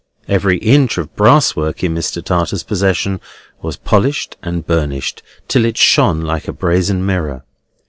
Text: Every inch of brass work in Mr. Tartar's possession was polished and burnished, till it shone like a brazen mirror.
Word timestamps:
Every 0.27 0.57
inch 0.57 0.97
of 0.97 1.15
brass 1.15 1.55
work 1.55 1.83
in 1.83 1.93
Mr. 1.93 2.25
Tartar's 2.25 2.63
possession 2.63 3.21
was 3.61 3.77
polished 3.77 4.35
and 4.41 4.65
burnished, 4.65 5.21
till 5.47 5.63
it 5.63 5.77
shone 5.77 6.21
like 6.21 6.47
a 6.47 6.53
brazen 6.53 7.05
mirror. 7.05 7.43